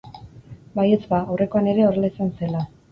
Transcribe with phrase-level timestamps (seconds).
[0.79, 1.21] Baietz ba!
[1.35, 2.69] Aurrekoan ere horrela izan zela!